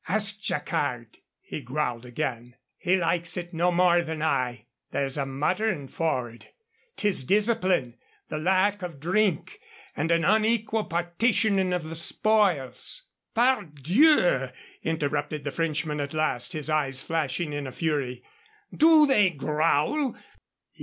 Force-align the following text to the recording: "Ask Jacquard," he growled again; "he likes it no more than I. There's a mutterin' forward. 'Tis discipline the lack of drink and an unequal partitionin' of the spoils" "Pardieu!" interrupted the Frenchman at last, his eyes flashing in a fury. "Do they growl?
"Ask 0.07 0.39
Jacquard," 0.39 1.19
he 1.41 1.61
growled 1.61 2.05
again; 2.07 2.55
"he 2.79 2.95
likes 2.97 3.37
it 3.37 3.53
no 3.53 3.71
more 3.71 4.01
than 4.01 4.23
I. 4.23 4.65
There's 4.89 5.15
a 5.15 5.27
mutterin' 5.27 5.89
forward. 5.89 6.47
'Tis 6.97 7.23
discipline 7.23 7.97
the 8.27 8.39
lack 8.39 8.81
of 8.81 8.99
drink 8.99 9.59
and 9.95 10.09
an 10.09 10.25
unequal 10.25 10.85
partitionin' 10.85 11.71
of 11.71 11.83
the 11.83 11.93
spoils" 11.95 13.03
"Pardieu!" 13.35 14.49
interrupted 14.81 15.43
the 15.43 15.51
Frenchman 15.51 15.99
at 15.99 16.15
last, 16.15 16.53
his 16.53 16.67
eyes 16.67 17.03
flashing 17.03 17.53
in 17.53 17.67
a 17.67 17.71
fury. 17.71 18.23
"Do 18.75 19.05
they 19.05 19.29
growl? 19.29 20.17